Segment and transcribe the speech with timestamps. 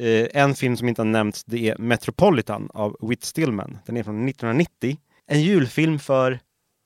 [0.00, 3.78] Eh, en film som inte har nämnts det är Metropolitan av Whit Stillman.
[3.86, 4.96] Den är från 1990.
[5.26, 6.38] En julfilm för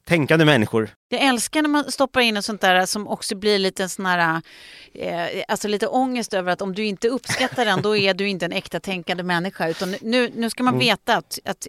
[0.07, 0.91] tänkande människor.
[1.09, 4.43] Jag älskar när man stoppar in ett sånt där som också blir lite sån här,
[4.95, 8.45] eh, alltså lite ångest över att om du inte uppskattar den då är du inte
[8.45, 9.69] en äkta tänkande människa.
[9.69, 10.87] Utan nu, nu ska man Mm.
[10.87, 11.67] veta att, att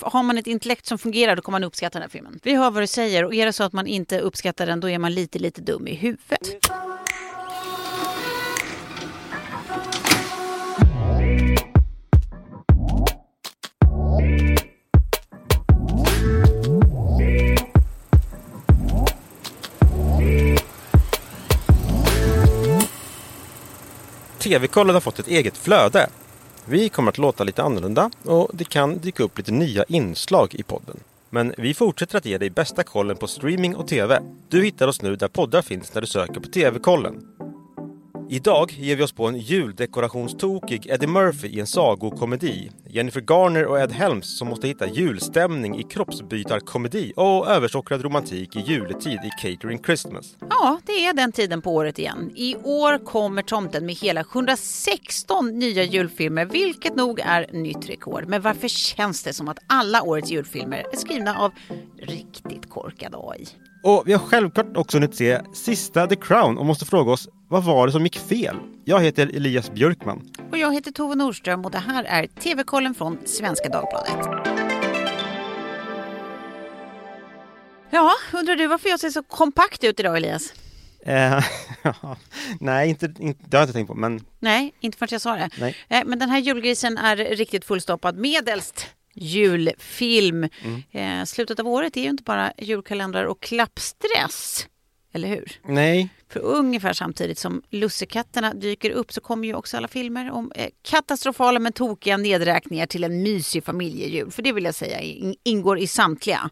[0.00, 2.40] har man ett intellekt som fungerar då kommer man uppskatta den här filmen.
[2.42, 4.90] Vi hör vad du säger och är det så att man inte uppskattar den då
[4.90, 6.66] är man lite, lite dum i huvudet.
[24.42, 26.08] TV-kollen har fått ett eget flöde.
[26.64, 30.62] Vi kommer att låta lite annorlunda och det kan dyka upp lite nya inslag i
[30.62, 31.00] podden.
[31.30, 34.20] Men vi fortsätter att ge dig bästa kollen på streaming och TV.
[34.48, 37.31] Du hittar oss nu där poddar finns när du söker på TV-kollen.
[38.32, 42.70] Idag ger vi oss på en juldekorationstokig Eddie Murphy i en sagokomedi.
[42.86, 48.60] Jennifer Garner och Ed Helms som måste hitta julstämning i kroppsbytarkomedi och översockrad romantik i
[48.60, 50.36] juletid i Catering Christmas.
[50.50, 52.30] Ja, det är den tiden på året igen.
[52.34, 58.24] I år kommer tomten med hela 116 nya julfilmer, vilket nog är nytt rekord.
[58.28, 61.52] Men varför känns det som att alla årets julfilmer är skrivna av
[61.98, 63.46] riktigt korkad AI?
[63.82, 67.64] Och vi har självklart också hunnit se sista The Crown och måste fråga oss vad
[67.64, 68.56] var det som gick fel?
[68.84, 70.30] Jag heter Elias Björkman.
[70.50, 74.26] Och jag heter Tove Nordström och det här är TV-kollen från Svenska Dagbladet.
[77.90, 80.52] Ja, undrar du varför jag ser så kompakt ut idag Elias?
[81.06, 81.44] Eh,
[82.60, 85.36] nej, inte, inte, det har jag inte tänkt på, men Nej, inte förrän jag sa
[85.36, 85.50] det.
[85.60, 85.76] Nej.
[85.88, 90.48] Eh, Men den här julgrisen är riktigt fullstoppad medelst julfilm.
[90.90, 94.66] Eh, slutet av året är ju inte bara julkalendrar och klappstress.
[95.14, 95.52] Eller hur?
[95.66, 96.08] nej.
[96.28, 100.68] För ungefär samtidigt som lussekatterna dyker upp så kommer ju också alla filmer om eh,
[100.82, 104.30] katastrofala men tokiga nedräkningar till en mysig familjejul.
[104.30, 106.50] För det vill jag säga in- ingår i samtliga.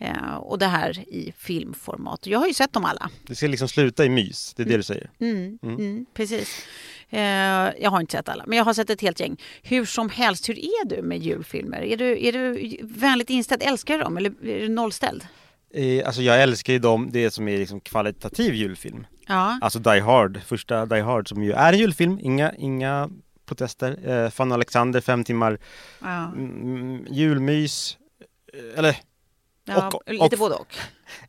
[0.00, 2.26] Eh, och det här i filmformat.
[2.26, 3.10] Jag har ju sett dem alla.
[3.26, 5.10] Det ska liksom sluta i mys, det är det du säger.
[5.20, 6.66] Mm, mm, precis.
[7.12, 9.36] Eh, jag har inte sett alla, men jag har sett ett helt gäng.
[9.62, 11.82] Hur som helst, hur är du med julfilmer?
[11.82, 13.62] Är du, är du vänligt inställd?
[13.62, 15.26] Älskar du dem eller är du nollställd?
[15.74, 19.06] Eh, alltså jag älskar ju dem, det som är liksom kvalitativ julfilm.
[19.26, 19.58] Ja.
[19.62, 23.10] Alltså Die Hard, första Die Hard som ju är en julfilm, inga, inga
[23.46, 23.98] protester.
[24.10, 25.58] Eh, Fanny Alexander, fem timmar
[26.00, 26.24] ja.
[26.24, 27.98] mm, julmys.
[28.52, 28.96] Eh, Eller
[29.64, 30.74] ja Och- och- lite både och.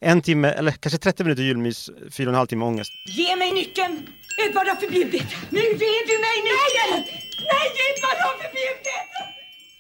[0.02, 2.92] en timme, eller kanske 30 minuter julmys, fyra och en halv timme ångest.
[3.18, 4.08] Ge mig nyckeln!
[4.48, 5.36] Edvard har förbjudit!
[5.50, 7.18] Nu ger du mig nyckeln!
[7.52, 9.04] Nej, Edvard har förbjudit!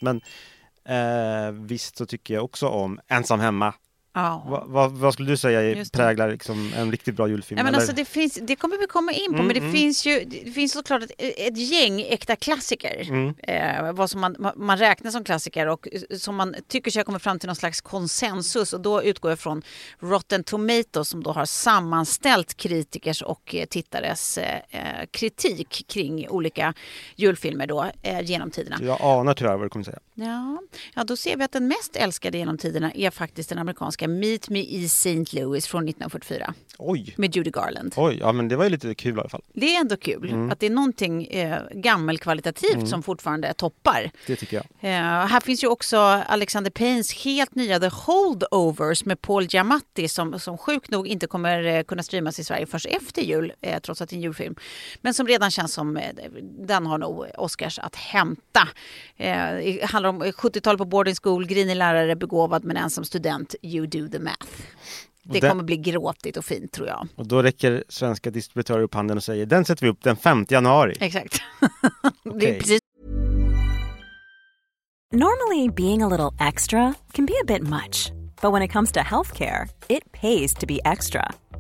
[0.02, 0.22] Men
[0.86, 3.74] eh, visst så tycker jag också om Ensam hemma.
[4.16, 4.46] Ja.
[4.50, 7.58] Va, va, vad skulle du säga präglar liksom en riktigt bra julfilm?
[7.58, 7.80] Ja, men eller?
[7.80, 9.72] alltså det, finns, det kommer vi komma in på, Mm, men det mm.
[9.74, 13.02] finns ju det finns såklart ett, ett gäng äkta klassiker.
[13.10, 13.34] Mm.
[13.44, 17.00] Eh, vad som man, man- man räknar som klassiker och eh, som man tycker sig
[17.00, 18.74] ha kommit fram till någon slags konsensus.
[18.74, 19.62] Och då utgår jag från
[20.00, 26.74] Rotten Tomatoes som då har sammanställt kritikers och eh, tittares eh, eh, kritik kring olika
[27.16, 28.78] julfilmer då, eh, genom tiderna.
[28.82, 30.00] Jag anar tyvärr vad du kommer säga.
[30.16, 30.62] Ja,
[30.96, 34.50] ja, då ser vi att den mest älskade genom tiderna är faktiskt den amerikanska Meet
[34.50, 35.26] Me i St.
[35.32, 37.14] Louis från 1944 Oj!
[37.18, 37.94] med Judy Garland.
[37.98, 39.44] Oj, ja men det var ju lite kul i alla fall.
[39.54, 44.12] Det är ändå kul att det är någonting eh, gammelkvalitativt som fortfarande toppar.
[44.28, 44.66] Det tycker jag.
[44.92, 50.40] Eh, här finns ju också Alexander Paynes helt nya The Holdovers med Paul Giamatti som,
[50.40, 54.02] som sjukt nog inte kommer eh, kunna streamas i Sverige först efter jul, eh, trots
[54.02, 54.56] att det är en julfilm.
[55.02, 56.04] Men som redan känns som, eh,
[56.42, 58.68] den har nog Oscars att hämta.
[60.06, 63.88] Eh, det handlar om 70-tal på boarding school, grinig lärare, begåvad men ensam student, you
[63.88, 64.48] do the math.
[65.24, 67.08] Det den- kommer bli gråtigt och fint tror jag.
[67.16, 70.46] Och då räcker svenska distributörer upp handen och säger den sätter vi upp den 5
[70.50, 70.96] januari.
[71.00, 71.42] Exakt.
[72.24, 72.50] det Okej.
[72.56, 72.80] är precis
[75.12, 79.00] Normally, being a little extra can be a bit much, but when it comes to
[79.00, 81.32] healthcare, it pays to be extra.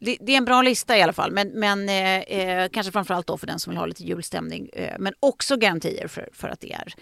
[0.00, 3.26] Det, det är en bra lista i alla fall, men, men eh, eh, kanske framförallt
[3.26, 4.68] då för den som vill ha lite julstämning.
[4.72, 6.94] Eh, men också garantier för, för att det är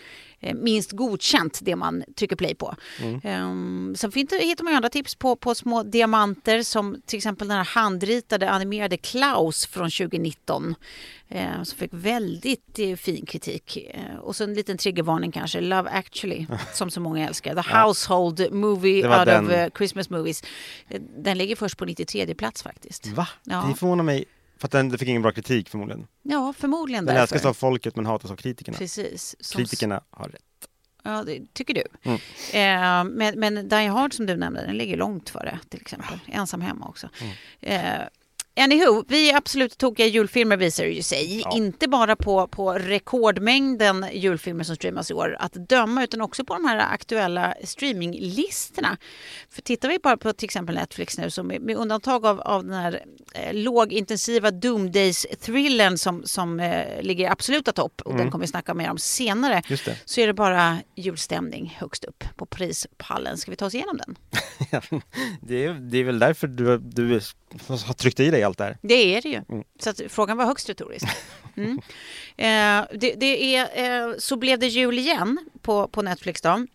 [0.54, 2.76] minst godkänt det man trycker play på.
[3.00, 3.94] Mm.
[3.96, 7.56] sen finns det, hittar man andra tips på, på små diamanter som till exempel den
[7.56, 10.74] här handritade animerade Klaus från 2019
[11.28, 13.76] eh, som fick väldigt eh, fin kritik.
[13.94, 17.62] Eh, och så en liten triggervarning kanske, Love actually, som så många älskar.
[17.62, 19.46] The Household Movie out den.
[19.46, 20.42] of eh, Christmas Movies.
[20.88, 23.06] Eh, Den ligger först på 93 plats faktiskt.
[23.06, 23.28] Va?
[23.42, 23.66] Ja.
[23.68, 24.24] Det förvånar mig.
[24.64, 26.06] För att den, den fick ingen bra kritik förmodligen.
[26.22, 27.34] Ja, förmodligen Den därför.
[27.34, 28.78] älskas av folket men hatas av kritikerna.
[28.78, 29.36] Precis.
[29.40, 30.68] Som Kritikerna har rätt.
[31.02, 31.82] Ja, det tycker du.
[32.02, 32.18] Mm.
[32.52, 36.18] Eh, men, men Die Hard som du nämnde, den ligger långt före till exempel.
[36.26, 37.08] Ensam hemma också.
[37.20, 37.32] Mm.
[37.60, 38.06] Eh,
[38.56, 41.40] Anywho, vi är absolut tokiga julfilmer visar det ju sig.
[41.40, 41.56] Ja.
[41.56, 46.54] Inte bara på, på rekordmängden julfilmer som streamas i år att döma utan också på
[46.54, 48.96] de här aktuella streaminglistorna.
[49.50, 52.72] För tittar vi bara på till exempel Netflix nu så med, undantag av, av den
[52.72, 53.04] här
[53.34, 58.74] eh, lågintensiva Doomdays-thrillern som, som eh, ligger i absoluta topp och den kommer vi snacka
[58.74, 59.62] mer om senare
[60.04, 63.38] så är det bara julstämning högst upp på prispallen.
[63.38, 64.16] Ska vi ta oss igenom den?
[65.40, 67.20] det, är, det är väl därför du, du
[67.68, 68.78] har tryckt i dig allt det här.
[68.82, 69.42] Det är det ju.
[69.78, 71.06] Så att frågan var högst retorisk.
[71.56, 71.80] Mm.
[72.36, 76.66] Eh, det, det är, eh, så blev det jul igen på, på Netflix då.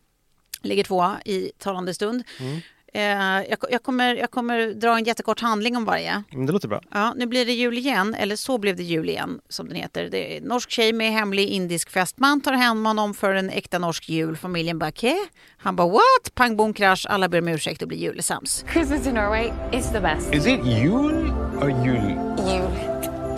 [0.62, 2.24] Ligger tvåa i talande stund.
[2.40, 2.58] Eh,
[2.94, 6.24] jag, jag, kommer, jag kommer dra en jättekort handling om varje.
[6.32, 6.82] Men det låter bra.
[6.92, 10.10] Ja, nu blir det jul igen, eller så blev det jul igen som den heter.
[10.10, 14.10] Det är norsk tjej med hemlig indisk fästman tar hem honom för en äkta norsk
[14.10, 14.38] jul.
[14.38, 15.16] Familjen bara "Kä?"
[15.58, 16.36] Han bara what?
[16.36, 18.66] Pang bom krasch, alla ber om ursäkt och blir julesams.
[18.74, 20.34] Christmas in Norway is the best.
[20.34, 21.32] Is it Yule
[21.62, 22.18] or Yule?
[22.38, 22.70] You.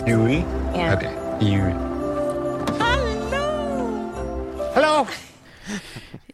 [0.08, 0.44] Yule?
[0.76, 0.96] Yeah.
[0.96, 1.10] Okay.
[1.50, 1.74] Yule.
[4.74, 5.06] Hello!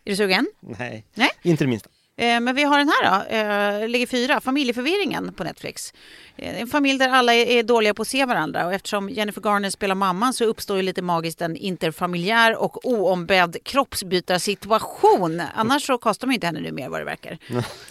[0.04, 0.46] Är du sugen?
[0.60, 1.28] Nej, Nej.
[1.42, 1.88] inte det minsta.
[2.18, 3.34] Eh, Men vi har den här då,
[3.82, 5.92] eh, ligger fyra, Familjeförvirringen på Netflix.
[6.36, 9.70] Eh, En familj där alla är dåliga på att se varandra och eftersom Jennifer Garner
[9.70, 15.42] spelar mamman så uppstår ju lite magiskt en interfamiljär och oombedd kroppsbytarsituation.
[15.54, 17.38] Annars så kastar man ju inte henne nu mer vad det verkar.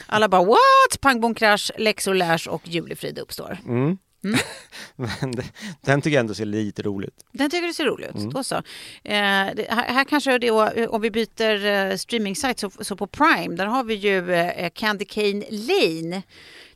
[0.06, 1.02] Alla bara what?
[1.02, 3.58] Pang bom krasch, läxor lärs och julefrid uppstår.
[4.96, 5.44] Men det,
[5.82, 7.26] den tycker jag ändå ser lite rolig ut.
[7.32, 8.32] Den tycker du ser rolig ut.
[8.32, 8.56] Då så.
[8.56, 8.62] Eh,
[9.04, 13.56] det, här, här kanske det är, om vi byter eh, streaming-sajt så, så på Prime,
[13.56, 16.24] där har vi ju eh, Candy Cane Lane.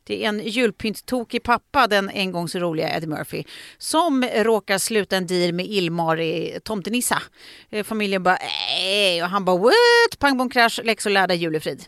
[0.04, 3.44] Det är en julpynttokig pappa, den en gång så roliga Eddie Murphy,
[3.78, 7.22] som råkar sluta en deal med Ilmari Tomtenissa.
[7.70, 8.38] Eh, familjen bara
[8.68, 10.18] nej och han bara what?
[10.18, 11.84] Pang bom krasch, läxor lärda, julefrid.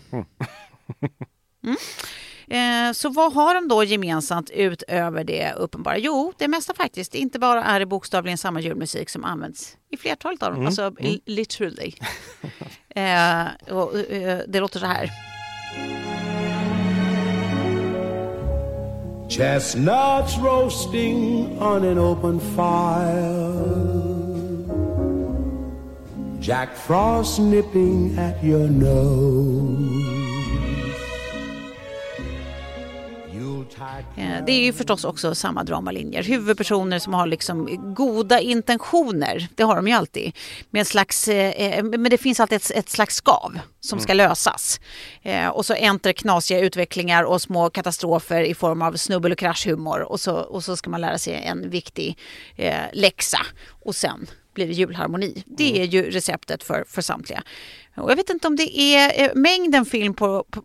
[1.64, 1.76] Mm.
[2.48, 5.98] Eh, Så vad har de då gemensamt utöver det uppenbara?
[5.98, 7.14] Jo, det mesta faktiskt.
[7.14, 10.66] Inte bara är det bokstavligen samma julmusik som används i flertalet av dem.
[10.66, 11.92] Alltså li- literally.
[12.94, 15.10] eh, och, eh, det låter så här.
[19.28, 23.54] Chestnuts roasting on an open fire.
[26.40, 30.23] Jack Frost nipping at your nose.
[34.46, 36.22] Det är ju förstås också samma dramalinjer.
[36.22, 40.32] Huvudpersoner som har liksom goda intentioner, det har de ju alltid.
[40.70, 44.80] Med en slags, eh, men det finns alltid ett, ett slags skav som ska lösas.
[45.22, 50.00] Eh, och så enter knasiga utvecklingar och små katastrofer i form av snubbel och kraschhumor.
[50.00, 52.18] Och så, och så ska man lära sig en viktig
[52.56, 53.38] eh, läxa.
[53.84, 55.42] Och sen blir det julharmoni.
[55.46, 57.42] Det är ju receptet för, för samtliga.
[57.96, 60.62] Och jag vet inte om det är eh, mängden film på, på,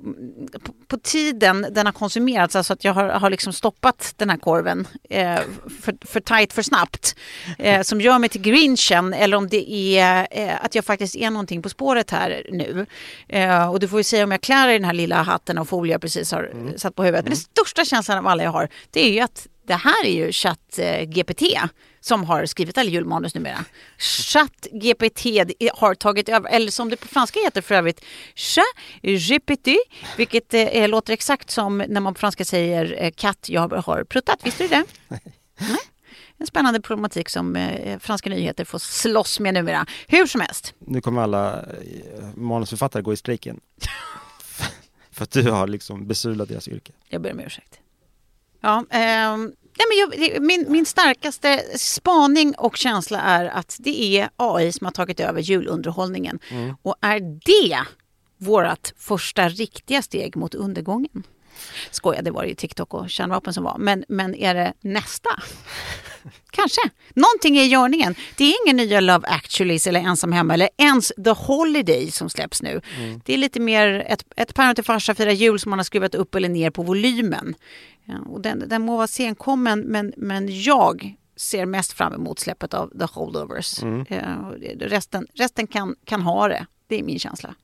[0.88, 4.88] på, tiden den har konsumerats, alltså att jag har, har liksom stoppat den här korven
[5.09, 5.39] eh,
[5.81, 7.15] för, för tajt för snabbt,
[7.57, 11.30] eh, som gör mig till grinchen, eller om det är eh, att jag faktiskt är
[11.30, 12.86] någonting på spåret här nu.
[13.27, 15.69] Eh, och du får ju säga om jag klär i den här lilla hatten och
[15.69, 17.25] folie jag precis har eh, satt på huvudet.
[17.25, 20.12] Men den största känslan av alla jag har, det är ju att det här är
[20.12, 21.43] ju ChatGPT
[22.01, 23.65] som har skrivit alla julmanus numera.
[23.98, 25.25] ChatGPT
[25.74, 29.68] har tagit över, eller som det på franska heter för övrigt, ChatGPT,
[30.18, 34.39] vilket eh, låter exakt som när man på franska säger eh, katt, jag har pruttat.
[34.44, 34.84] Visste du det?
[35.58, 35.77] Nej.
[36.38, 39.86] En spännande problematik som eh, franska nyheter får slåss med numera.
[40.08, 40.74] Hur som helst.
[40.79, 41.65] Nu kommer alla eh,
[42.36, 43.60] manusförfattare gå i strejken.
[45.12, 46.91] För att du har liksom besudlat deras yrke.
[47.10, 47.79] Jag ber om ursäkt.
[48.62, 54.29] Ja, ehm, nej men jag, min, min starkaste spaning och känsla är att det är
[54.36, 56.39] AI som har tagit över julunderhållningen.
[56.81, 57.79] Och är det
[58.38, 61.24] vårt första riktiga steg mot undergången?
[61.91, 63.77] Skoja, det var ju TikTok och kärnvapen som var.
[63.77, 65.29] Men, men är det nästa?
[66.51, 66.81] Kanske.
[67.13, 68.15] Någonting är i görningen.
[68.38, 72.62] Det är ingen nya Love actually eller Ensam hemma eller ens The Holiday som släpps
[72.62, 72.81] nu.
[73.25, 76.15] Det är lite mer ett, ett päron till farsa firar jul som man har skruvat
[76.15, 77.55] upp eller ner på volymen.
[78.10, 82.74] Ja, och den, den må vara senkommen men, men jag ser mest fram emot släppet
[82.74, 83.84] av The Holdovers.
[83.84, 84.06] Mm.
[84.10, 84.38] Eh,
[84.80, 86.66] resten resten kan, kan ha det.
[86.88, 87.56] Det är min känsla.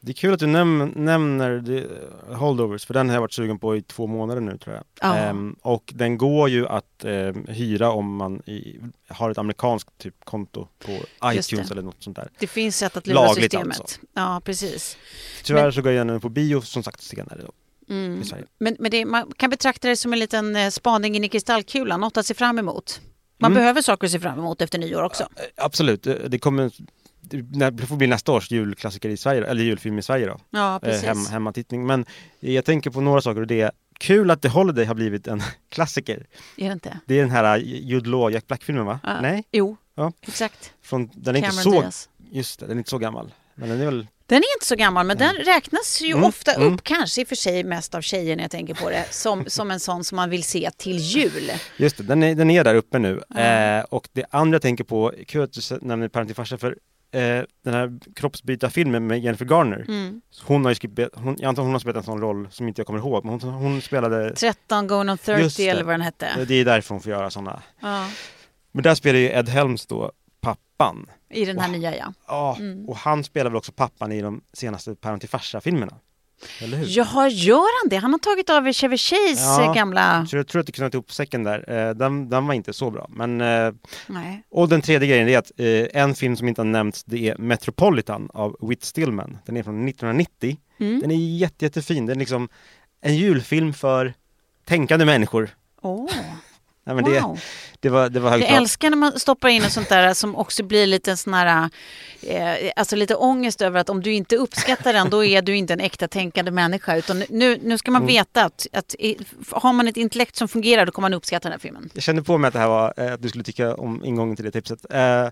[0.00, 1.86] Det är kul att du näm nämner
[2.34, 4.84] Holdovers, för den har jag varit sugen på i två månader nu tror jag.
[5.00, 5.16] Ja.
[5.16, 10.24] Ehm, och den går ju att ehm, hyra om man i, har ett amerikanskt typ
[10.24, 10.98] konto på
[11.32, 12.28] iTunes eller något sånt där.
[12.38, 13.80] Det finns sätt att lura Lagligt systemet.
[13.80, 14.00] alltså.
[14.14, 14.96] Ja, precis.
[15.44, 17.52] Tyvärr Men- så går jag nu på bio som sagt senare då,
[17.90, 18.22] Mm.
[18.22, 18.44] i Sverige.
[18.58, 22.00] Men, men det, man kan betrakta det som en liten eh, spaning in i kristallkulan,
[22.00, 23.00] något att se fram emot.
[23.38, 23.60] Man Mm.
[23.62, 25.22] behöver saker att se fram emot efter nyår också.
[25.22, 26.70] Eh, Absolut, det, det kommer
[27.30, 30.38] det får bli nästa års julklassiker i Sverige, eller julfilm i Sverige då.
[30.50, 31.04] Ja, Eh, precis.
[31.04, 31.86] hem, hemmatittning.
[31.86, 32.06] Men
[32.40, 35.42] jag tänker på några saker och det är kul att The Holiday har blivit en
[35.68, 36.26] klassiker.
[36.56, 37.00] Är det inte?
[37.06, 39.00] Det är den här Jude Law, Jack Black-filmen va?
[39.02, 39.20] Ja.
[39.20, 39.44] Nej?
[39.52, 40.12] Jo, Ja.
[40.20, 40.72] exakt.
[40.82, 42.08] Från, den är inte Cameron så, Diaz.
[42.30, 43.34] just det, den är inte så gammal.
[43.54, 46.52] Men den är väl, Den är inte så gammal, men den räknas ju Mm, ofta
[46.52, 46.74] mm.
[46.74, 49.44] upp, kanske i och för sig mest av tjejer när jag tänker på det, som,
[49.48, 51.50] som en sån som man vill se till jul.
[51.76, 53.22] just det, den är, den är där uppe nu.
[53.36, 56.76] Eh, och det andra jag tänker på, kul att du nämner Parent till farsa, för
[57.12, 59.84] eh, den här kroppsbytarfilmen med Jennifer Garner.
[59.88, 60.20] Mm.
[60.42, 62.80] Hon har ju skrivit, hon, jag antar hon har spelat en sån roll som inte
[62.80, 65.68] jag kommer ihåg, men hon, hon spelade, 13 going on 30 Just det.
[65.68, 66.44] eller vad den hette.
[66.48, 67.62] det är därför hon får göra sådana.
[68.72, 70.12] Men där spelar ju Ed Helms då
[70.76, 71.06] pappan.
[71.30, 71.78] I den här Wow.
[71.78, 72.12] nya ja.
[72.26, 72.88] Ja, Mm.
[72.88, 75.92] och han spelar väl också pappan i de senaste Parent till farsa-filmerna?
[76.62, 76.86] Eller hur?
[76.88, 77.96] Jaha, gör han det?
[77.96, 79.72] Han har tagit över Chevy Chase Ja.
[79.76, 80.26] gamla...
[80.26, 81.70] Så jag tror att du knöt ihop säcken där.
[81.88, 83.06] Eh, Den, den var inte så bra.
[83.10, 83.72] Men, eh,
[84.06, 84.42] Nej.
[84.50, 87.38] och den tredje grejen är att eh, en film som inte har nämnts det är
[87.38, 89.38] Metropolitan av Whit Stillman.
[89.46, 90.56] Den är från 1990.
[90.78, 91.00] Mm.
[91.00, 92.06] Den är jätte, jättefin.
[92.06, 92.48] Den är liksom
[93.00, 94.14] en julfilm för
[94.64, 95.48] tänkande människor.
[95.82, 96.10] Åh,
[96.84, 97.12] Nej, men wow.
[97.12, 97.18] det
[97.90, 100.62] var, det var högt Jag älskar när man stoppar in och sånt där som också
[100.62, 101.70] blir lite sån här,
[102.22, 105.72] eh, alltså lite ångest över att om du inte uppskattar den då är du inte
[105.72, 106.96] en äkta tänkande människa.
[106.96, 108.14] Utan nu, nu ska man Mm.
[108.14, 108.94] veta att, att
[109.50, 111.90] har man ett intellekt som fungerar då kommer man uppskatta den här filmen.
[111.94, 114.36] Jag kände på mig att det här var, eh, att du skulle tycka om ingången
[114.36, 114.84] till det tipset.
[114.90, 115.28] Eh,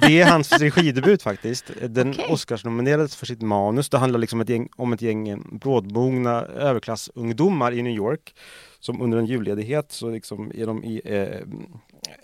[0.00, 1.64] det är hans regidebut faktiskt.
[1.88, 2.26] Den Okej.
[2.28, 3.88] Oscarsnominerades för sitt manus.
[3.88, 8.34] Det handlar liksom ett gäng, om ett gäng brådmogna överklassungdomar i New York.
[8.86, 11.40] Som under en julledighet så liksom är de i eh,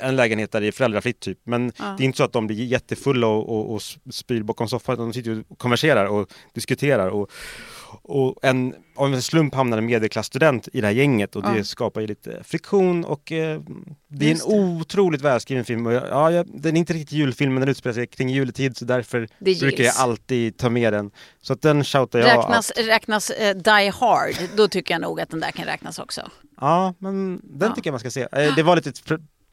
[0.08, 1.38] en lägenhet där det är föräldrafritt typ.
[1.44, 1.94] Men Ja.
[1.98, 4.96] det är inte så att de blir jättefulla och, och, och spyr bakom soffan.
[4.98, 7.08] De sitter och konverserar och diskuterar.
[7.08, 7.30] Och,
[8.02, 11.64] och en, av en slump hamnar en medelklassstudent i det här gänget och det Ja.
[11.64, 13.60] skapar ju lite friktion och eh,
[14.08, 15.86] det är Just en otroligt välskriven film.
[15.86, 18.84] Och ja, jag, den är inte riktigt julfilm men den utspelar sig kring juletid så
[18.84, 21.10] därför Det brukar jag alltid ta med den.
[21.42, 25.20] Så att den shoutar jag Räknas, att, räknas eh, Die Hard, då tycker jag nog
[25.20, 26.30] att den där kan räknas också.
[26.60, 27.74] Ja, men den Ja.
[27.74, 28.26] tycker jag man ska se.
[28.32, 28.92] Eh, Det var lite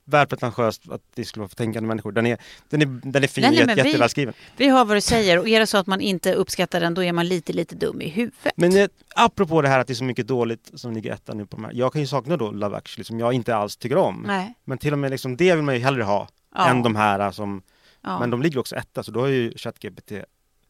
[0.10, 2.12] pr- väl pretentiöst att det skulle vara för tänkande människor.
[2.12, 2.38] Den är,
[2.70, 4.34] den är, den är fin, nej, jätte, men vi- jättevälskriven.
[4.58, 7.04] Vi hör vad du säger och är det så att man inte uppskattar den då
[7.04, 8.54] är man lite, lite dum i huvudet.
[8.56, 11.46] Men eh, apropå det här att det är så mycket dåligt som ligger etta nu
[11.46, 11.72] på de här.
[11.74, 14.24] Jag kan ju sakna då Love actually som jag inte alls tycker om.
[14.28, 14.54] Nej.
[14.66, 16.68] Men till och med liksom det vill man ju hellre ha Ja.
[16.70, 17.62] än de här eh, som,
[18.01, 18.20] Ja.
[18.20, 20.12] men de ligger också etta så då har ju ChatGPT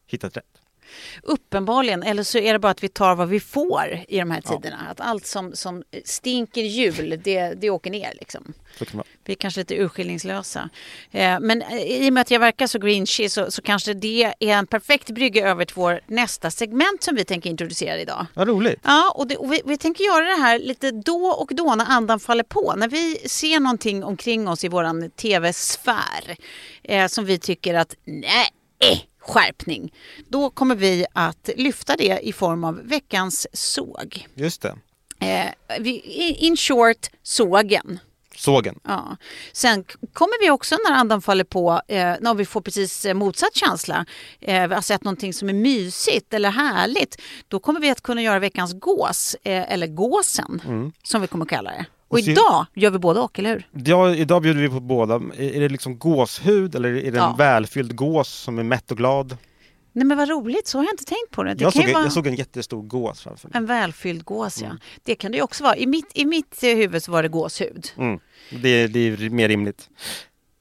[0.06, 0.44] hittat rätt.
[1.22, 4.40] Uppenbarligen, eller så är det bara att vi tar vad vi får i de här
[4.40, 4.76] tiderna.
[4.90, 8.52] Att allt som, som stinker jul, det, det åker ner liksom.
[8.78, 9.02] Kan.
[9.24, 10.70] Vi är kanske lite urskillningslösa.
[11.10, 14.24] Eh, men eh, i och med att jag verkar så grinchy så, så kanske det
[14.24, 18.26] är en perfekt brygga över till vår nästa segment som vi tänker introducera idag.
[18.34, 18.80] Vad roligt.
[18.84, 21.84] Ja, och, det, och vi, vi tänker göra det här lite då och då när
[21.84, 22.74] andan faller på.
[22.76, 26.36] När vi ser någonting omkring oss i våran tv-sfär
[26.82, 28.48] eh, som vi tycker att nej,
[29.20, 29.92] skärpning.
[30.28, 34.26] Då kommer vi att lyfta det i form av veckans såg.
[34.34, 34.76] Just det.
[35.20, 35.52] Eh,
[36.44, 37.98] in short, sågen.
[38.36, 38.80] Sågen.
[38.84, 39.16] Ja.
[39.52, 43.56] Sen kommer vi också när andan faller på, eh, när vi får precis eh, motsatt
[43.56, 44.06] känsla,
[44.40, 48.22] eh, vi har sett någonting som är mysigt eller härligt, då kommer vi att kunna
[48.22, 51.86] göra veckans gås, eh, eller gåsen, som vi kommer kalla det.
[52.10, 53.68] Och Och se- idag gör vi både och, eller hur?
[53.84, 55.14] Ja, idag bjuder vi på båda.
[55.14, 57.34] Är det liksom gåshud eller är det en Ja.
[57.38, 59.36] välfylld gås som är mätt och glad?
[59.92, 61.54] Nej men vad roligt, så har jag inte tänkt på det.
[61.54, 63.56] Det Jag såg, vara jag såg en jättestor gås framför mig.
[63.56, 64.68] en välfylld gås, ja.
[65.04, 65.76] Det kan det ju också vara.
[65.76, 67.88] I mitt, i mitt eh, huvud så var det gåshud.
[67.96, 68.18] Mm.
[68.62, 69.88] Det, det är mer rimligt.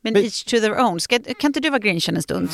[0.01, 1.00] Men Men- each to their own.
[1.00, 2.50] Ska, kan inte du vara grinchen en stund?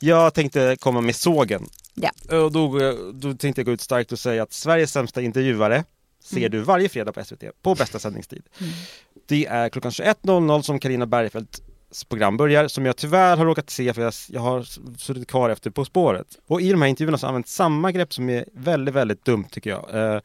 [0.00, 1.66] Jag tänkte komma med sågen.
[1.94, 2.10] Ja.
[2.36, 2.78] Och då,
[3.12, 5.84] då tänkte jag gå ut starkt och säga att Sveriges sämsta intervjuare
[6.24, 6.50] ser Mm.
[6.50, 8.42] du varje fredag på SVT på bästa sändningstid.
[9.26, 11.62] Det är klockan 21.00 som Karina Bergfeldts
[12.08, 14.62] program börjar som jag tyvärr har råkat se för jag, jag har
[14.98, 16.38] suttit kvar efter På spåret.
[16.46, 19.44] Och i de här intervjuerna så har använt samma grepp som är väldigt, väldigt dumt
[19.50, 20.14] tycker jag.
[20.14, 20.20] Eh,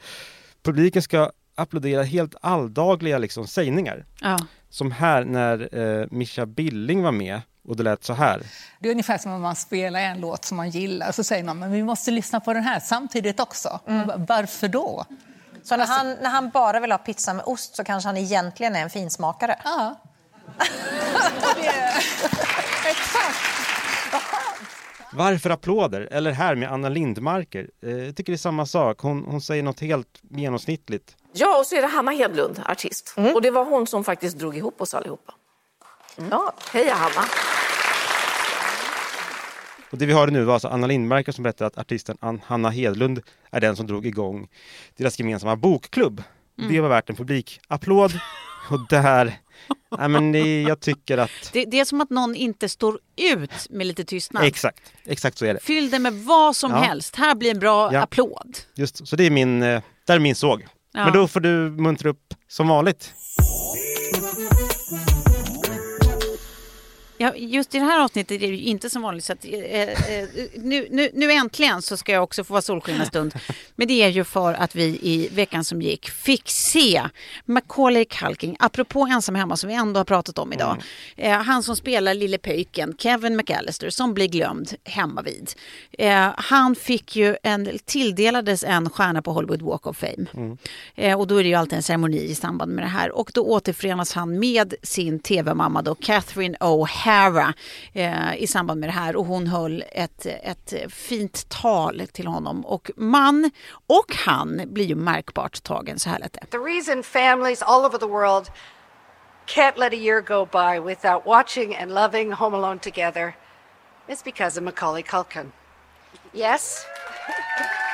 [0.64, 4.06] publiken ska applådera helt alldagliga liksom, sägningar.
[4.22, 4.38] Ja.
[4.70, 8.42] Som här när eh, Mischa Billing var med och det lät så här.
[8.80, 11.60] Det är ungefär som om man spelar en låt som man gillar så säger man
[11.60, 13.80] men vi måste lyssna på den här samtidigt också.
[14.18, 15.06] Varför då?
[15.64, 18.76] Så när, han, när han bara vill ha pizza med ost så kanske han egentligen
[18.76, 19.60] är en finsmakare?
[19.64, 19.96] Ja.
[22.86, 23.38] Exakt.
[25.14, 26.02] Varför applåder?
[26.12, 27.70] Eller här med Anna Lindmarker.
[27.84, 29.00] Eh, Jag tycker det är samma sak.
[29.00, 31.16] Hon, hon säger något helt genomsnittligt.
[31.34, 33.14] Ja, och så är det Hanna Hedlund, artist.
[33.36, 35.34] Och det var hon som faktiskt drog ihop oss allihopa.
[36.18, 36.30] Mm.
[36.32, 37.28] Ja, heja Hanna!
[39.92, 42.70] Och det vi hörde nu var alltså Anna Lindmarker som berättade att artisten Ann- Hanna
[42.70, 44.48] Hedlund är den som drog igång
[44.98, 46.24] deras gemensamma bokklubb.
[46.70, 48.20] Det var värt en publikapplåd.
[48.70, 49.34] Och där,
[49.98, 53.00] nej men det, jag tycker att, Det, det är som att någon inte står
[53.34, 54.44] ut med lite tystnad.
[54.44, 55.60] exakt, exakt så är det.
[55.60, 56.78] Fyll det med vad som Ja.
[56.78, 57.16] helst.
[57.16, 58.02] Här blir en bra Ja.
[58.02, 58.58] applåd.
[58.76, 60.68] Just, så det är min, eh, där är min såg.
[60.94, 61.04] Ja.
[61.04, 63.14] Men då får du muntra upp som vanligt.
[67.20, 69.24] Ja, just i det här avsnittet är det ju inte som vanligt.
[69.24, 73.02] Så att, eh, eh, nu, nu, nu äntligen så ska jag också få vara solsken
[73.02, 73.34] en stund.
[73.76, 77.04] Men det är ju för att vi i veckan som gick fick se
[77.46, 80.78] Macaulay Culkin, apropå ensam hemma som vi ändå har pratat om idag.
[81.16, 85.52] Eh, han som spelar lille pöjken, Kevin McAllister, som blir glömd hemma vid.
[85.92, 90.56] Eh, han fick ju en, tilldelades en stjärna på Hollywood Walk of Fame.
[90.96, 93.12] Eh, och då är det ju alltid en ceremoni i samband med det här.
[93.12, 97.07] Och då återförenas han med sin tv-mamma då, Catherine O'Hara,
[97.94, 99.16] eh, i samband med det här.
[99.16, 102.66] Och hon höll ett, ett fint tal till honom.
[102.66, 103.52] Och man
[103.88, 106.46] och han blir ju märkbart tagen, så här lät det.
[106.52, 108.52] The reason families all over the world
[109.48, 113.36] can't let a year go by without watching and loving Home Alone together
[114.08, 115.52] is because of Macaulay Culkin.
[116.34, 116.86] Yes?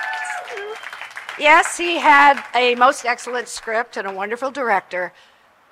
[1.39, 5.13] yes, he had a most excellent script and a wonderful director,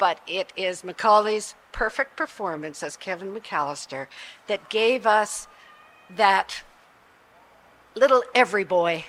[0.01, 4.07] but it is Macaulay's perfect performance as Kevin McAllister
[4.47, 5.47] that gave us
[6.17, 6.63] that
[7.95, 9.05] little every boy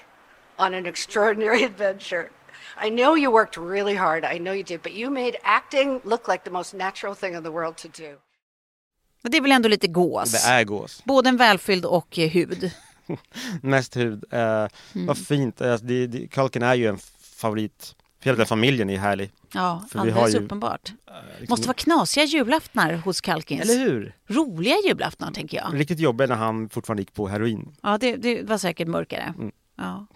[0.59, 2.31] on an extraordinary adventure.
[2.77, 4.25] I know you worked really hard.
[4.25, 7.43] I know you did, but you made acting look like the most natural thing in
[7.43, 8.17] the world to do.
[9.25, 10.33] Och det är väl ändå lite gås?
[10.33, 11.03] Det är gås.
[11.05, 12.71] Både en välfylld och eh, hud.
[13.63, 14.25] Mest hud.
[14.31, 15.61] Eh, Vad fint.
[15.61, 17.95] Eh, det, det, Culkin är ju en favorit.
[18.23, 19.31] Hela den familjen är härlig.
[19.55, 20.93] Ja, För alldeles ju, uppenbart.
[21.39, 23.63] liksom- Måste vara knasiga julaftnar hos Kalkins.
[23.63, 24.15] Eller hur?
[24.29, 25.81] Roliga julaftnar, tänker jag.
[25.81, 27.77] Riktigt jobbiga när han fortfarande gick på heroin.
[27.83, 29.35] Ja, det, det var säkert mörkare.
[29.39, 29.51] Mm.
[29.77, 30.07] Ja.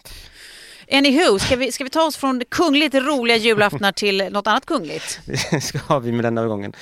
[0.92, 5.20] Anywho, ska vi, ska vi ta oss från kungligt roliga julaftnar till något annat kungligt?
[5.50, 6.72] Det ska vi med denna gången.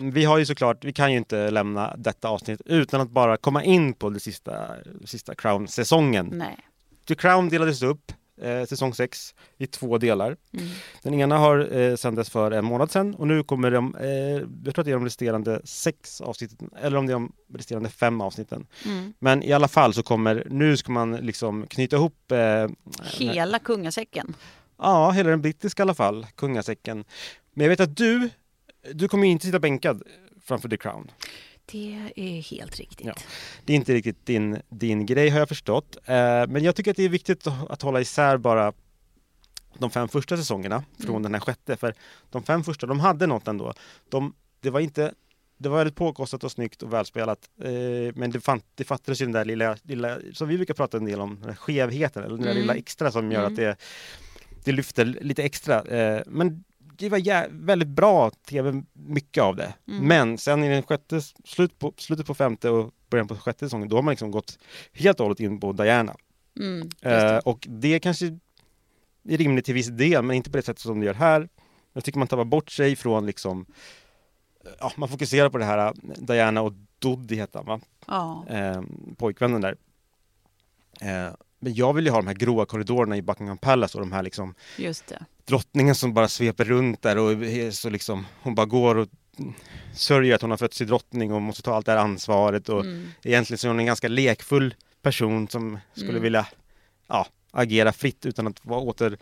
[0.00, 3.64] Vi har ju såklart, vi kan ju inte lämna detta avsnitt utan att bara komma
[3.64, 4.66] in på den sista,
[5.04, 6.30] sista Crown-säsongen.
[6.32, 6.56] Nej.
[7.08, 10.36] The Crown delades upp, eh, säsong 6, i två delar.
[10.52, 10.68] Mm.
[11.02, 14.08] Den ena har eh, sändes för en månad sedan och nu kommer de, eh,
[14.64, 17.88] jag tror att det är de resterande sex avsnitten, eller om det är de resterande
[17.88, 18.66] fem avsnitten.
[18.86, 19.12] Mm.
[19.18, 22.68] Men i alla fall så kommer, nu ska man liksom knyta ihop eh,
[23.18, 24.34] Hela kungasäcken.
[24.78, 27.04] Ja, hela den brittiska i alla fall, kungasäcken.
[27.54, 28.30] Men jag vet att du,
[28.92, 30.02] du kommer ju inte sitta bänkad
[30.44, 31.10] framför The Crown.
[31.72, 33.06] Det är helt riktigt.
[33.06, 33.14] Ja.
[33.64, 35.96] Det är inte riktigt din, din grej har jag förstått.
[36.04, 36.14] Eh,
[36.48, 38.72] men jag tycker att det är viktigt att, hålla isär bara
[39.78, 41.22] de fem första säsongerna från Mm.
[41.22, 41.76] den här sjätte.
[41.76, 41.94] För
[42.30, 43.74] de fem första, de hade något ändå.
[44.08, 45.14] De, det var inte
[45.58, 47.50] det var väldigt påkostat och snyggt och välspelat.
[47.62, 47.70] Eh,
[48.14, 51.04] men det, fann, det fattades ju den där lilla, lilla, som vi brukar prata en
[51.04, 52.60] del om, den skevheten, eller den där Mm.
[52.60, 53.52] lilla extra som gör Mm.
[53.52, 53.76] att det,
[54.64, 55.82] det lyfter lite extra.
[55.82, 56.64] Eh, men
[57.00, 59.74] det var jä- väldigt bra tv, mycket av det.
[59.88, 60.04] Mm.
[60.08, 63.88] Men sen i den sjätte, slut på, slutet på femte och början på sjätte säsongen,
[63.88, 64.58] då har man liksom gått
[64.92, 66.16] helt och hållet in på Diana.
[66.60, 67.40] Mm, Eh, det.
[67.40, 68.26] och det kanske
[69.28, 71.48] är rimligt till viss del, men inte på det sättet som det gör här.
[71.92, 73.66] Jag tycker man tappar bort sig från liksom,
[74.80, 77.80] ja, man fokuserar på det här eh, Diana och Doddy heter han va?
[78.06, 78.44] Ja.
[78.48, 78.82] Eh,
[79.16, 79.76] pojkvännen där.
[81.00, 81.32] Eh,
[81.62, 84.22] men jag vill ju ha de här gråa korridorerna i Buckingham Palace och de här
[84.22, 85.24] liksom Just det.
[85.50, 87.36] Drottningen som bara sveper runt där och
[87.74, 89.08] så liksom, hon bara går och
[89.94, 92.80] sörjer att hon har fötts till drottning och måste ta allt det här ansvaret och
[92.84, 93.10] Mm.
[93.22, 96.22] egentligen så är hon en ganska lekfull person som skulle Mm.
[96.22, 96.46] vilja
[97.08, 99.18] ja, agera fritt utan att vara åter,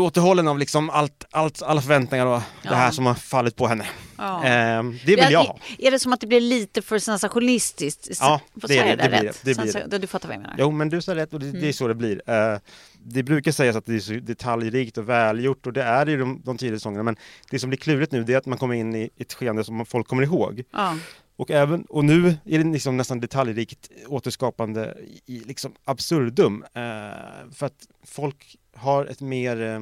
[0.00, 2.70] återhållen av liksom allt, allt, alla förväntningar och Ja.
[2.70, 3.86] det här som har fallit på henne.
[4.18, 4.44] Ja.
[4.44, 5.58] Ehm, det vill jag ha.
[5.78, 8.18] Är det som att det blir lite för sensationistiskt?
[8.20, 9.98] Ja, det är det, det blir det, blir det.
[9.98, 10.56] Du fattar vad jag menar?
[10.58, 11.72] Jo, men du sa rätt och det, det är Mm.
[11.72, 12.22] så det blir.
[12.30, 12.58] Eh,
[13.06, 16.18] det brukar sägas att det är så detaljrikt och välgjort och det är det ju
[16.18, 17.02] de, de tidigare säsongerna.
[17.02, 17.16] Men
[17.50, 19.86] det som blir klurigt nu det är att man kommer in i ett skeende som
[19.86, 20.62] folk kommer ihåg.
[20.72, 20.96] Ja.
[21.36, 24.94] Och, även, och nu är det liksom nästan detaljrikt återskapande
[25.26, 26.64] i liksom absurdum.
[26.74, 26.80] Eh,
[27.54, 29.80] för att folk har ett mer eh,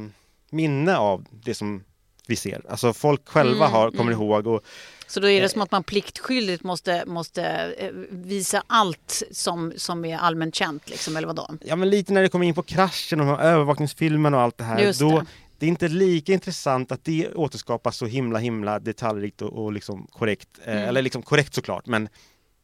[0.50, 1.85] minne av det som
[2.26, 2.62] vi ser.
[2.70, 4.22] Alltså folk själva Mm, har, kommer mm.
[4.22, 4.61] ihåg och
[5.07, 7.44] Så då är det som att man pliktskyldigt måste, måste
[7.78, 11.48] eh, visa allt som, som är allmänt känt, liksom, eller vadå?
[11.64, 14.59] Ja men lite när det kommer in på kraschen och de här övervakningsfilmerna och allt
[14.59, 14.81] det här.
[14.83, 15.26] Just då, det.
[15.59, 15.66] det.
[15.66, 20.48] är inte lika intressant att det återskapas så himla himla detaljrikt och, och liksom korrekt.
[20.64, 20.88] Eh, Mm.
[20.88, 22.09] eller liksom korrekt såklart men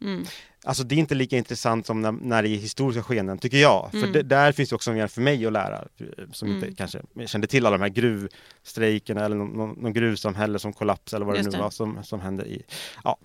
[0.02, 0.24] Mm.
[0.68, 3.88] Alltså det är inte lika intressant som när, när det är historiska skeenden tycker jag.
[3.90, 4.12] För Mm.
[4.12, 6.64] det, där finns det också mer för mig att lära eh, som Mm.
[6.64, 11.18] inte kanske kände till alla de här gruvstrejkerna eller någon, någon, någon gruvsamhälle som kollapsade
[11.18, 11.62] eller vad Just det nu det.
[11.62, 12.62] var som, som hände i.
[13.04, 13.16] Ja.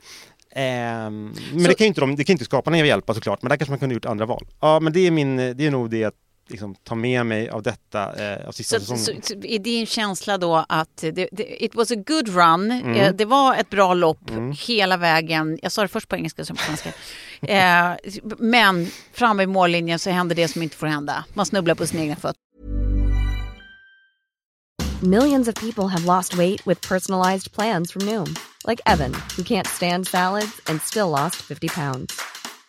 [0.55, 3.49] Ehm, men Så- det kan ju inte, de, det kan inte skaparna hjälpa såklart, men
[3.49, 4.47] där kanske man kunde gjort andra val.
[4.59, 6.13] Ja, men det är, min, det är nog det att
[6.49, 9.21] liksom, ta med mig av detta eh, av sista Så, så, säsongen.
[9.23, 12.95] så är din känsla då att det, det, it was a good run, Mm.
[12.95, 14.53] eh, det var ett bra lopp Mm.
[14.59, 15.59] hela vägen.
[15.61, 16.89] Jag sa det först på engelska sen på svenska.
[17.41, 17.95] eh,
[18.37, 21.25] men framme i mållinjen så händer det som inte får hända.
[21.33, 22.39] Man snubblar på sina egna fötter.
[25.01, 28.35] Millions of people have lost weight with personalized plans from Noom,
[28.67, 32.13] like Evan, who can't stand salads and still lost 50 pounds.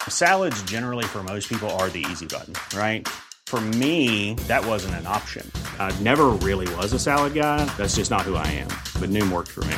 [0.08, 3.08] Salads, generally, for most people, are the easy button, right?
[3.54, 5.48] For me, that wasn't an option.
[5.78, 7.64] I never really was a salad guy.
[7.76, 8.66] That's just not who I am.
[9.00, 9.76] But Noom worked for me.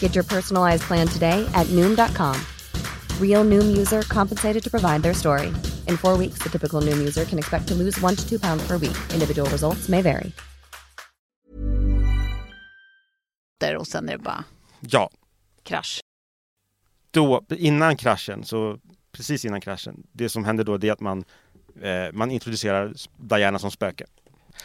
[0.00, 2.36] Get your personalized plan today at Noom.com.
[3.18, 5.46] Real Noom user compensated to provide their story.
[5.88, 8.62] In four weeks, the typical Noom user can expect to lose one to two pounds
[8.68, 8.96] per week.
[9.14, 10.32] Individual results may vary.
[13.78, 14.44] Och sen är det bara
[14.80, 15.10] Ja,
[15.62, 16.00] krasch.
[17.10, 18.78] då, innan kraschen, så
[19.12, 21.24] precis innan kraschen, det som händer då det är att man,
[21.82, 24.04] eh, man introducerar Diana som spöke.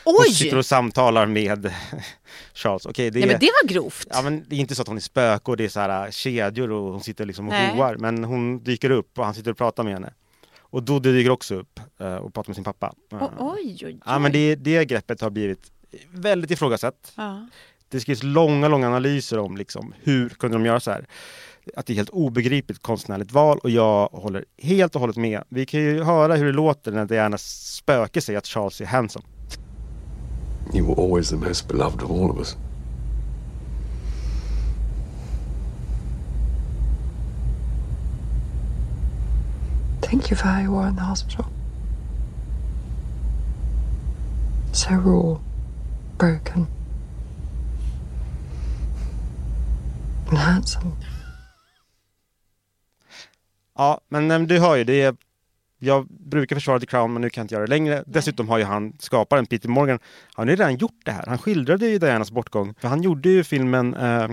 [0.03, 0.33] Hon Oj!
[0.33, 1.73] sitter och samtalar med
[2.53, 2.85] Charles.
[2.85, 4.07] Okej, det, Nej är, men det var grovt.
[4.09, 6.05] ja, men det är inte så att hon är spöke och det är så här
[6.05, 7.75] äh, kedjor och hon sitter liksom och Nej.
[7.75, 7.95] hoar.
[7.95, 10.13] Men hon dyker upp och han sitter och pratar med henne.
[10.59, 12.93] Och då dyker också upp eh, och pratar med sin pappa.
[13.11, 13.99] O- oj, oj, oj.
[14.05, 15.71] Ja, men det, det greppet har blivit
[16.11, 17.13] väldigt ifrågasatt.
[17.15, 17.47] Ja.
[17.89, 21.05] Det skrivs långa, långa analyser om liksom, hur kunde de göra så här.
[21.75, 25.43] Att det är helt obegripligt konstnärligt val och jag håller helt och hållet med.
[25.49, 29.25] Vi kan ju höra hur det låter när Dianas spöke säger att Charles är handsome.
[30.73, 32.57] You were always the most beloved of all of us.
[40.01, 41.45] Thank you for how you were in the hospital.
[44.71, 45.39] So raw,
[46.17, 46.67] broken,
[50.29, 50.93] and handsome.
[53.77, 55.15] Ja, men du hör ju, det är,
[55.79, 58.03] jag brukar försvara The Crown men nu kan jag inte göra det längre.
[58.07, 59.99] Dessutom har ju han, skaparen Peter Morgan,
[60.33, 61.23] han har ju redan gjort det här.
[61.27, 62.73] Han skildrade ju Dianas bortgång.
[62.79, 64.27] För han gjorde ju filmen eh,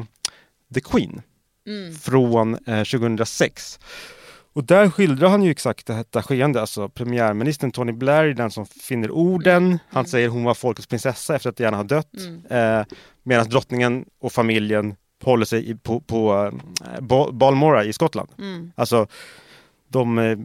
[0.75, 1.23] The Queen
[1.67, 1.95] Mm.
[1.95, 3.79] från eh, 2006.
[4.53, 8.67] Och där skildrar han ju exakt detta skeende, alltså premiärministern Tony Blair är den som
[8.67, 9.79] finner orden.
[9.91, 12.13] Han säger hon var folkets prinsessa efter att Diana har dött.
[12.19, 12.79] Mm.
[12.79, 12.85] Eh,
[13.23, 16.51] Medan drottningen och familjen håller sig i, på, på
[16.85, 18.29] eh, Bal- Balmora i Skottland.
[18.39, 18.73] Mm.
[18.75, 19.07] Alltså,
[19.89, 20.39] de, eh,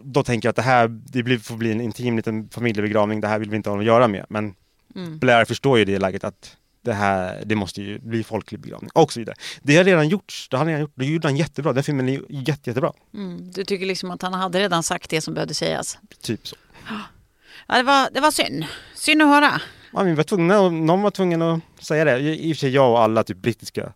[0.00, 3.28] då tänker jag att det här det blir, får bli en intim liten familjebegravning, det
[3.28, 4.26] här vill vi inte ha att göra med.
[4.28, 4.54] Men
[4.94, 5.18] Mm.
[5.18, 9.12] Blair förstår ju det läget att det här, det måste ju bli folklig begravning och
[9.12, 9.36] så vidare.
[9.62, 12.08] Det har redan gjorts, det har han redan gjort, det gjorde han jättebra, den filmen
[12.08, 12.92] är jätte, jättebra.
[13.14, 13.50] Mm.
[13.50, 15.98] Du tycker liksom att han hade redan sagt det som behövde sägas?
[16.22, 16.56] Typ så.
[17.68, 18.64] Ja, det, var, det var synd.
[18.94, 19.60] Synd att höra.
[19.92, 22.18] Ja, vi var tvungna, någon var tvungen att säga det.
[22.20, 23.92] I och för sig jag och alla typ brittiska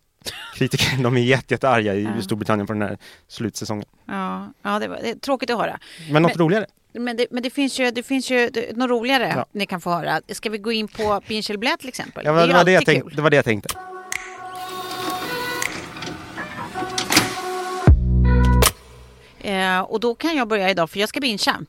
[0.55, 2.21] kritiker, de är jätte, jättearga i Ja.
[2.21, 3.85] Storbritannien på den här slutsäsongen.
[4.05, 5.79] Ja, ja det, var, det är tråkigt att höra.
[6.11, 6.65] Men något roligare.
[6.93, 9.45] Men det, men det finns ju, det finns ju det, något roligare Ja.
[9.51, 10.21] ni kan få höra.
[10.29, 12.25] Ska vi gå in på eller Blät till exempel?
[12.25, 13.15] Ja, men ju det, var det, jag tänkte, kul.
[13.15, 13.69] det var det jag tänkte.
[19.39, 21.61] Eh, och då kan jag börja idag för jag ska bingea.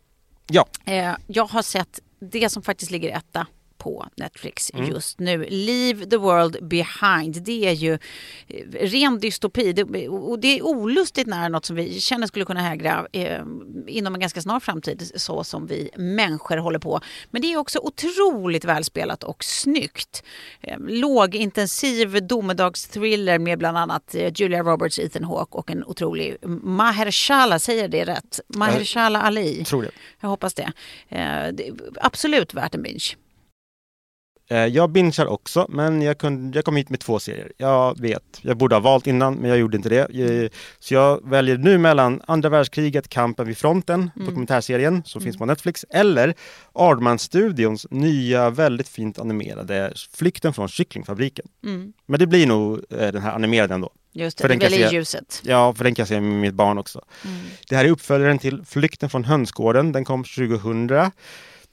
[0.46, 0.66] Ja.
[0.84, 3.46] Eh, jag har sett det som faktiskt ligger etta
[3.84, 4.88] på Netflix Mm.
[4.90, 5.46] just nu.
[5.50, 7.42] Leave the world behind.
[7.42, 7.92] Det är ju
[8.48, 9.72] eh, ren dystopi.
[9.72, 13.42] Det, och det är olustigt nära något som vi känner skulle kunna hägra eh,
[13.86, 17.00] inom en ganska snar framtid så som vi människor håller på.
[17.30, 20.22] Men det är också otroligt välspelat och snyggt.
[20.60, 27.58] Eh, lågintensiv domedagsthriller med bland annat eh, Julia Roberts, Ethan Hawke och en otrolig Mahershala,
[27.58, 28.40] säger det rätt?
[28.48, 29.64] Mahershala Ali.
[29.64, 29.90] Tror det.
[30.20, 30.72] Jag hoppas det.
[31.08, 31.70] Eh, det
[32.00, 33.14] absolut värt en binge.
[34.54, 37.52] Eh, Jag bingear också, men jag, kunde, jag kom hit med två serier.
[37.56, 40.00] Jag vet, jag borde ha valt innan, men jag gjorde inte det.
[40.44, 44.26] Eh, Så jag väljer nu mellan andra världskriget, Kampen vid fronten, Mm.
[44.28, 45.24] dokumentärserien som Mm.
[45.26, 46.34] finns på Netflix, eller
[46.72, 51.46] Aardman-studions nya, väldigt fint animerade Flykten från kycklingfabriken.
[51.64, 51.92] Mm.
[52.06, 53.90] Men det blir nog eh, den här animerade ändå.
[54.12, 55.40] Just det, För det den kan är väl jag i se- ljuset.
[55.44, 57.04] Ja, för den kan jag se med mitt barn också.
[57.24, 57.36] Mm.
[57.68, 59.92] Det här är uppföljaren till Flykten från hönsgården.
[59.92, 61.10] Den kom 2000.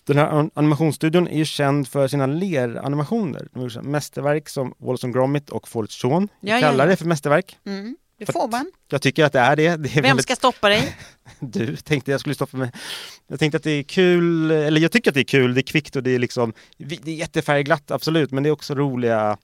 [0.04, 3.48] Den här an- animationsstudion är ju känd för sina leranimationer.
[3.82, 6.28] Mästerverk som Wallace Gromit och Fårets son.
[6.40, 6.90] Ja, kallar ja.
[6.90, 7.58] det för mästerverk.
[7.66, 8.72] Mm, det får man.
[8.90, 9.64] Jag tycker att det är det.
[9.64, 10.96] det är Vem väldigt- ska stoppa dig?
[11.40, 12.72] Du tänkte jag skulle stoppa mig.
[13.28, 15.64] Jag tänkte att det är kul, eller jag tycker att det är kul, det är
[15.64, 19.38] kvickt och det är liksom, det är jättefärgglatt absolut, men det är också roliga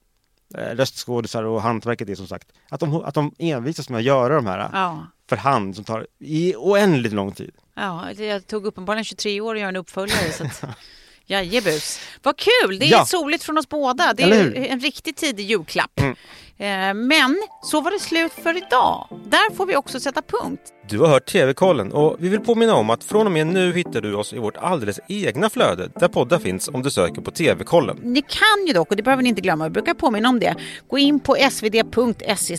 [0.58, 4.36] eh, röstskådisar och hantverket är som sagt, att de, att de envisas med att göra
[4.36, 5.06] de här Ja.
[5.30, 7.52] för hand som tar i oändligt lång tid.
[7.78, 10.32] Ja, jag tog uppenbarligen 23 år att göra en uppföljare.
[10.32, 10.64] Så att,
[11.26, 12.00] jajebus.
[12.24, 12.80] Vad kul!
[12.80, 13.06] Det är Ja.
[13.06, 14.14] soligt från oss båda.
[14.14, 16.00] Det är en riktigt tidig julklapp.
[16.00, 16.16] Mm.
[16.60, 19.08] Eh, Men så var det slut för idag.
[19.26, 20.62] Där får vi också sätta punkt.
[20.90, 24.02] Du har hört TV-kollen och vi vill påminna om att från och med nu hittar
[24.02, 27.98] du oss i vårt alldeles egna flöde där poddar finns om du söker på TV-kollen.
[28.04, 30.56] Ni kan ju dock, och det behöver ni inte glömma, jag brukar påminna om det,
[30.88, 32.58] gå in på svd.se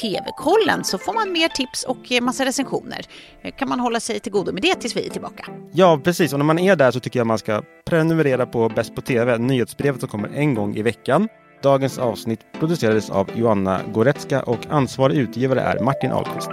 [0.00, 3.00] tv-kollen så får man mer tips och eh, massa recensioner.
[3.42, 5.46] Eh, Kan man hålla sig till godo med det tills vi är tillbaka.
[5.72, 6.32] Ja, precis.
[6.32, 9.38] Och när man är där så tycker jag man ska prenumerera på Bäst på TV,
[9.38, 11.28] nyhetsbrevet som kommer en gång i veckan.
[11.64, 16.50] Dagens avsnitt producerades av Joanna Goretzka och ansvarig utgivare är Martin Ahlqvist.